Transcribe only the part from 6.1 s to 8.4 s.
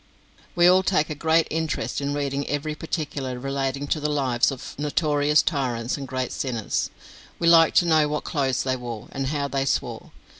sinners; we like to know what